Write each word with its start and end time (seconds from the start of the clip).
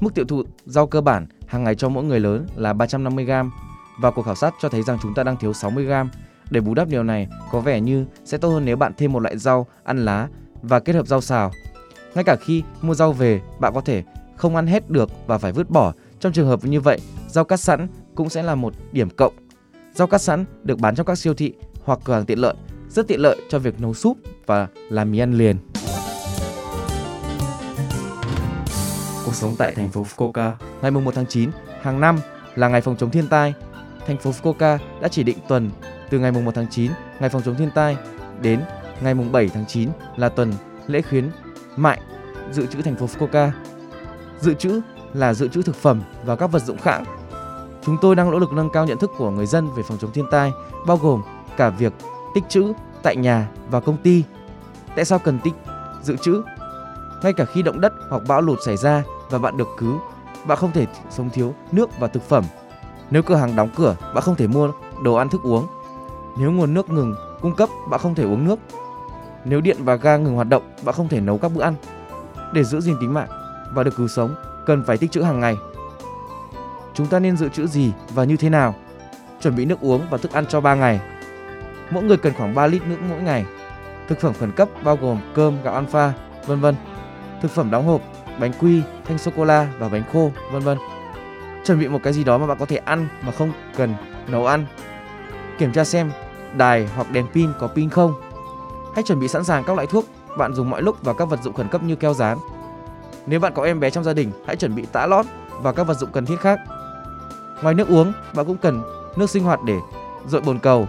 Mức 0.00 0.14
tiêu 0.14 0.24
thụ 0.24 0.42
rau 0.66 0.86
cơ 0.86 1.00
bản 1.00 1.26
hàng 1.46 1.64
ngày 1.64 1.74
cho 1.74 1.88
mỗi 1.88 2.04
người 2.04 2.20
lớn 2.20 2.46
là 2.56 2.72
350 2.72 3.24
g 3.24 3.32
và 4.00 4.10
cuộc 4.10 4.22
khảo 4.22 4.34
sát 4.34 4.54
cho 4.60 4.68
thấy 4.68 4.82
rằng 4.82 4.98
chúng 5.02 5.14
ta 5.14 5.22
đang 5.22 5.36
thiếu 5.36 5.52
60 5.52 5.84
g. 5.84 5.92
Để 6.50 6.60
bù 6.60 6.74
đắp 6.74 6.88
điều 6.88 7.02
này, 7.02 7.28
có 7.50 7.60
vẻ 7.60 7.80
như 7.80 8.06
sẽ 8.24 8.38
tốt 8.38 8.48
hơn 8.48 8.64
nếu 8.64 8.76
bạn 8.76 8.92
thêm 8.96 9.12
một 9.12 9.20
loại 9.20 9.38
rau 9.38 9.66
ăn 9.84 10.04
lá 10.04 10.28
và 10.62 10.80
kết 10.80 10.92
hợp 10.92 11.06
rau 11.06 11.20
xào. 11.20 11.52
Ngay 12.14 12.24
cả 12.24 12.36
khi 12.40 12.62
mua 12.82 12.94
rau 12.94 13.12
về, 13.12 13.40
bạn 13.60 13.74
có 13.74 13.80
thể 13.80 14.04
không 14.36 14.56
ăn 14.56 14.66
hết 14.66 14.90
được 14.90 15.10
và 15.26 15.38
phải 15.38 15.52
vứt 15.52 15.70
bỏ. 15.70 15.92
Trong 16.20 16.32
trường 16.32 16.48
hợp 16.48 16.64
như 16.64 16.80
vậy, 16.80 17.00
rau 17.28 17.44
cắt 17.44 17.56
sẵn 17.56 17.88
cũng 18.14 18.28
sẽ 18.28 18.42
là 18.42 18.54
một 18.54 18.74
điểm 18.92 19.10
cộng. 19.10 19.32
Rau 19.94 20.06
cắt 20.06 20.18
sẵn 20.18 20.44
được 20.62 20.78
bán 20.78 20.94
trong 20.94 21.06
các 21.06 21.18
siêu 21.18 21.34
thị 21.34 21.52
hoặc 21.84 21.98
cửa 22.04 22.14
hàng 22.14 22.24
tiện 22.24 22.38
lợi, 22.38 22.54
rất 22.90 23.08
tiện 23.08 23.20
lợi 23.20 23.36
cho 23.48 23.58
việc 23.58 23.80
nấu 23.80 23.94
súp 23.94 24.18
và 24.46 24.68
làm 24.90 25.10
mì 25.10 25.18
ăn 25.18 25.32
liền. 25.32 25.56
Cuộc 29.28 29.34
sống 29.34 29.54
tại 29.58 29.74
thành 29.74 29.88
phố 29.88 30.02
Fukuoka 30.02 30.52
ngày 30.82 30.90
1 30.90 31.14
tháng 31.14 31.26
9 31.26 31.50
hàng 31.82 32.00
năm 32.00 32.18
là 32.54 32.68
ngày 32.68 32.80
phòng 32.80 32.96
chống 32.96 33.10
thiên 33.10 33.28
tai. 33.28 33.54
Thành 34.06 34.18
phố 34.18 34.30
Fukuoka 34.30 34.78
đã 35.00 35.08
chỉ 35.08 35.22
định 35.22 35.38
tuần 35.48 35.70
từ 36.10 36.18
ngày 36.18 36.32
1 36.32 36.54
tháng 36.54 36.66
9, 36.70 36.92
ngày 37.20 37.28
phòng 37.28 37.42
chống 37.44 37.54
thiên 37.54 37.70
tai 37.74 37.96
đến 38.40 38.60
ngày 39.00 39.14
7 39.14 39.48
tháng 39.54 39.66
9 39.66 39.90
là 40.16 40.28
tuần 40.28 40.52
lễ 40.86 41.02
khuyến 41.02 41.30
mại 41.76 42.00
dự 42.52 42.66
trữ 42.66 42.82
thành 42.82 42.96
phố 42.96 43.06
Fukuoka. 43.06 43.50
Dự 44.40 44.54
trữ 44.54 44.80
là 45.14 45.34
dự 45.34 45.48
trữ 45.48 45.62
thực 45.62 45.76
phẩm 45.76 46.02
và 46.24 46.36
các 46.36 46.46
vật 46.46 46.62
dụng 46.62 46.78
khác. 46.78 47.02
Chúng 47.82 47.96
tôi 48.00 48.16
đang 48.16 48.30
nỗ 48.30 48.38
lực 48.38 48.52
nâng 48.52 48.70
cao 48.70 48.86
nhận 48.86 48.98
thức 48.98 49.10
của 49.18 49.30
người 49.30 49.46
dân 49.46 49.68
về 49.76 49.82
phòng 49.88 49.98
chống 49.98 50.12
thiên 50.12 50.26
tai, 50.30 50.52
bao 50.86 50.96
gồm 50.96 51.22
cả 51.56 51.70
việc 51.70 51.92
tích 52.34 52.44
trữ 52.48 52.72
tại 53.02 53.16
nhà 53.16 53.48
và 53.70 53.80
công 53.80 53.96
ty. 53.96 54.24
Tại 54.96 55.04
sao 55.04 55.18
cần 55.18 55.40
tích 55.44 55.54
dự 56.02 56.16
trữ? 56.16 56.42
Ngay 57.22 57.32
cả 57.32 57.44
khi 57.44 57.62
động 57.62 57.80
đất 57.80 57.92
hoặc 58.10 58.22
bão 58.28 58.40
lụt 58.40 58.58
xảy 58.66 58.76
ra 58.76 59.02
và 59.30 59.38
bạn 59.38 59.56
được 59.56 59.68
cứu, 59.78 60.00
bạn 60.44 60.58
không 60.58 60.72
thể 60.72 60.86
sống 61.10 61.30
thiếu 61.30 61.54
nước 61.72 61.98
và 62.00 62.08
thực 62.08 62.22
phẩm. 62.28 62.44
Nếu 63.10 63.22
cửa 63.22 63.34
hàng 63.34 63.56
đóng 63.56 63.70
cửa, 63.76 63.96
bạn 64.14 64.24
không 64.24 64.36
thể 64.36 64.46
mua 64.46 64.70
đồ 65.02 65.14
ăn 65.14 65.28
thức 65.28 65.42
uống. 65.42 65.66
Nếu 66.38 66.52
nguồn 66.52 66.74
nước 66.74 66.90
ngừng 66.90 67.14
cung 67.40 67.54
cấp, 67.54 67.68
bạn 67.90 68.00
không 68.00 68.14
thể 68.14 68.24
uống 68.24 68.44
nước. 68.44 68.58
Nếu 69.44 69.60
điện 69.60 69.76
và 69.80 69.94
ga 69.94 70.16
ngừng 70.16 70.34
hoạt 70.34 70.48
động, 70.48 70.62
bạn 70.84 70.94
không 70.94 71.08
thể 71.08 71.20
nấu 71.20 71.38
các 71.38 71.52
bữa 71.52 71.62
ăn. 71.62 71.74
Để 72.52 72.64
giữ 72.64 72.80
gìn 72.80 72.96
tính 73.00 73.14
mạng 73.14 73.28
và 73.74 73.84
được 73.84 73.96
cứu 73.96 74.08
sống, 74.08 74.34
cần 74.66 74.84
phải 74.86 74.98
tích 74.98 75.12
trữ 75.12 75.22
hàng 75.22 75.40
ngày. 75.40 75.56
Chúng 76.94 77.06
ta 77.06 77.18
nên 77.18 77.36
dự 77.36 77.48
trữ 77.48 77.66
gì 77.66 77.92
và 78.14 78.24
như 78.24 78.36
thế 78.36 78.48
nào? 78.48 78.74
Chuẩn 79.40 79.56
bị 79.56 79.64
nước 79.64 79.80
uống 79.80 80.02
và 80.10 80.18
thức 80.18 80.32
ăn 80.32 80.46
cho 80.46 80.60
3 80.60 80.74
ngày. 80.74 81.00
Mỗi 81.90 82.02
người 82.02 82.16
cần 82.16 82.32
khoảng 82.38 82.54
3 82.54 82.66
lít 82.66 82.82
nước 82.86 82.96
mỗi 83.08 83.22
ngày. 83.22 83.46
Thực 84.08 84.20
phẩm 84.20 84.32
khẩn 84.40 84.52
cấp 84.52 84.68
bao 84.84 84.96
gồm 84.96 85.18
cơm, 85.34 85.62
gạo 85.62 85.74
alpha, 85.74 86.12
vân 86.46 86.60
vân. 86.60 86.74
Thực 87.42 87.50
phẩm 87.50 87.70
đóng 87.70 87.86
hộp, 87.86 88.00
bánh 88.40 88.52
quy, 88.60 88.82
thanh 89.04 89.18
sô 89.18 89.30
cô 89.36 89.44
la 89.44 89.68
và 89.78 89.88
bánh 89.88 90.02
khô, 90.12 90.30
vân 90.52 90.62
vân. 90.62 90.78
Chuẩn 91.64 91.78
bị 91.78 91.88
một 91.88 92.00
cái 92.02 92.12
gì 92.12 92.24
đó 92.24 92.38
mà 92.38 92.46
bạn 92.46 92.58
có 92.58 92.66
thể 92.66 92.76
ăn 92.76 93.08
mà 93.22 93.32
không 93.32 93.52
cần 93.76 93.94
nấu 94.28 94.46
ăn. 94.46 94.66
Kiểm 95.58 95.72
tra 95.72 95.84
xem 95.84 96.10
đài 96.56 96.88
hoặc 96.96 97.10
đèn 97.12 97.26
pin 97.26 97.52
có 97.58 97.66
pin 97.66 97.90
không. 97.90 98.14
Hãy 98.94 99.02
chuẩn 99.02 99.20
bị 99.20 99.28
sẵn 99.28 99.44
sàng 99.44 99.64
các 99.64 99.76
loại 99.76 99.86
thuốc 99.86 100.04
bạn 100.38 100.54
dùng 100.54 100.70
mọi 100.70 100.82
lúc 100.82 100.96
và 101.02 101.12
các 101.12 101.24
vật 101.24 101.42
dụng 101.42 101.54
khẩn 101.54 101.68
cấp 101.68 101.82
như 101.82 101.96
keo 101.96 102.14
dán. 102.14 102.38
Nếu 103.26 103.40
bạn 103.40 103.52
có 103.54 103.62
em 103.62 103.80
bé 103.80 103.90
trong 103.90 104.04
gia 104.04 104.12
đình, 104.12 104.32
hãy 104.46 104.56
chuẩn 104.56 104.74
bị 104.74 104.86
tã 104.92 105.06
lót 105.06 105.26
và 105.62 105.72
các 105.72 105.86
vật 105.86 105.98
dụng 105.98 106.12
cần 106.12 106.26
thiết 106.26 106.40
khác. 106.40 106.60
Ngoài 107.62 107.74
nước 107.74 107.88
uống, 107.88 108.12
bạn 108.34 108.46
cũng 108.46 108.56
cần 108.56 108.82
nước 109.16 109.30
sinh 109.30 109.44
hoạt 109.44 109.60
để 109.66 109.76
dội 110.26 110.40
bồn 110.40 110.58
cầu. 110.58 110.88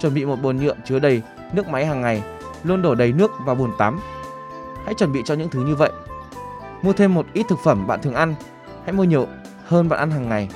Chuẩn 0.00 0.14
bị 0.14 0.24
một 0.24 0.36
bồn 0.42 0.56
nhựa 0.56 0.74
chứa 0.84 0.98
đầy 0.98 1.22
nước 1.52 1.68
máy 1.68 1.86
hàng 1.86 2.00
ngày, 2.00 2.22
luôn 2.62 2.82
đổ 2.82 2.94
đầy 2.94 3.12
nước 3.12 3.30
vào 3.44 3.54
bồn 3.54 3.70
tắm. 3.78 4.00
Hãy 4.84 4.94
chuẩn 4.94 5.12
bị 5.12 5.22
cho 5.24 5.34
những 5.34 5.48
thứ 5.48 5.60
như 5.60 5.74
vậy. 5.74 5.90
Mua 6.82 6.92
thêm 6.92 7.14
một 7.14 7.26
ít 7.32 7.46
thực 7.48 7.58
phẩm 7.64 7.86
bạn 7.86 8.02
thường 8.02 8.14
ăn, 8.14 8.34
hãy 8.84 8.92
mua 8.92 9.04
nhiều 9.04 9.26
hơn 9.66 9.88
bạn 9.88 9.98
ăn 9.98 10.10
hàng 10.10 10.28
ngày. 10.28 10.48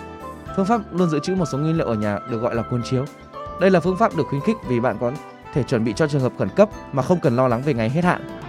Phương 0.57 0.67
pháp 0.67 0.81
luôn 0.93 1.11
dự 1.11 1.19
trữ 1.23 1.35
một 1.35 1.47
số 1.53 1.59
nguyên 1.59 1.77
liệu 1.77 1.87
ở 1.87 1.95
nhà 1.95 2.19
được 2.31 2.39
gọi 2.39 2.55
là 2.55 2.63
cuốn 2.63 2.83
chiếu. 2.83 3.05
Đây 3.61 3.71
là 3.71 3.81
phương 3.81 3.97
pháp 3.97 4.17
được 4.17 4.27
khuyến 4.31 4.41
khích 4.41 4.57
vì 4.69 4.81
bạn 4.81 4.97
có 5.01 5.13
thể 5.55 5.63
chuẩn 5.63 5.85
bị 5.85 5.93
cho 5.97 6.09
trường 6.09 6.21
hợp 6.21 6.33
khẩn 6.39 6.49
cấp 6.49 6.69
mà 6.93 7.03
không 7.03 7.21
cần 7.21 7.37
lo 7.37 7.49
lắng 7.49 7.63
về 7.63 7.75
ngày 7.75 7.91
hết 7.91 8.05
hạn. 8.05 8.41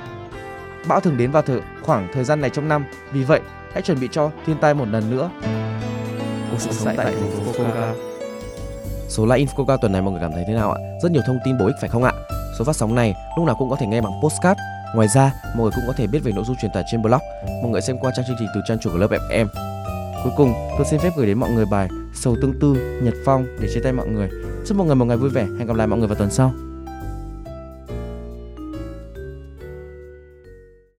Bão 0.87 0.99
thường 0.99 1.17
đến 1.17 1.31
vào 1.31 1.43
thời 1.43 1.61
khoảng 1.81 2.07
thời 2.13 2.23
gian 2.23 2.41
này 2.41 2.49
trong 2.49 2.67
năm, 2.67 2.85
vì 3.11 3.23
vậy 3.23 3.41
hãy 3.73 3.81
chuẩn 3.81 3.99
bị 3.99 4.09
cho 4.11 4.31
thiên 4.45 4.57
tai 4.57 4.73
một 4.73 4.87
lần 4.87 5.11
nữa. 5.11 5.29
Cuộc 6.51 6.57
sống 6.59 6.95
tại 6.97 7.05
thành 7.05 7.31
phố 7.31 7.51
Fukuoka. 7.51 7.93
Số 9.09 9.25
Live 9.25 9.37
in 9.37 9.47
Fukuoka 9.47 9.77
tuần 9.81 9.91
này 9.91 10.01
mọi 10.01 10.11
người 10.11 10.21
cảm 10.21 10.31
thấy 10.31 10.43
thế 10.47 10.53
nào 10.53 10.71
ạ? 10.71 10.79
Rất 11.03 11.11
nhiều 11.11 11.21
thông 11.27 11.39
tin 11.45 11.57
bổ 11.57 11.65
ích 11.65 11.75
phải 11.81 11.89
không 11.89 12.03
ạ? 12.03 12.11
Số 12.59 12.65
phát 12.65 12.75
sóng 12.75 12.95
này 12.95 13.15
lúc 13.37 13.45
nào 13.45 13.55
cũng 13.59 13.69
có 13.69 13.75
thể 13.79 13.87
nghe 13.87 14.01
bằng 14.01 14.13
postcard. 14.23 14.59
Ngoài 14.95 15.07
ra, 15.07 15.33
mọi 15.55 15.63
người 15.63 15.71
cũng 15.75 15.83
có 15.87 15.93
thể 15.97 16.07
biết 16.07 16.19
về 16.23 16.31
nội 16.31 16.45
dung 16.45 16.55
truyền 16.61 16.71
tải 16.71 16.83
trên 16.91 17.01
blog. 17.01 17.21
Mọi 17.61 17.71
người 17.71 17.81
xem 17.81 17.97
qua 17.97 18.11
trang 18.15 18.25
chương 18.27 18.35
trình 18.39 18.47
từ 18.55 18.61
trang 18.67 18.79
chủ 18.79 18.89
của 18.91 18.97
lớp 18.97 19.07
FM. 19.29 19.47
Cuối 20.23 20.33
cùng, 20.37 20.53
tôi 20.77 20.85
xin 20.89 20.99
phép 20.99 21.09
gửi 21.17 21.27
đến 21.27 21.39
mọi 21.39 21.49
người 21.49 21.65
bài 21.65 21.89
Sầu 22.13 22.35
Tương 22.41 22.59
Tư, 22.59 22.99
Nhật 23.03 23.13
Phong 23.25 23.45
để 23.61 23.69
chia 23.73 23.81
tay 23.83 23.93
mọi 23.93 24.07
người. 24.07 24.29
Chúc 24.67 24.77
mọi 24.77 24.87
người 24.87 24.95
một 24.95 25.05
ngày 25.05 25.17
vui 25.17 25.29
vẻ. 25.29 25.47
Hẹn 25.57 25.67
gặp 25.67 25.75
lại 25.75 25.87
mọi 25.87 25.99
người 25.99 26.07
vào 26.07 26.15
tuần 26.15 26.31
sau. 26.31 26.53